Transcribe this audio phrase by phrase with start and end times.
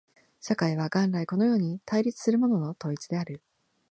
[0.39, 3.39] 社会は元来このように対立するものの統一である。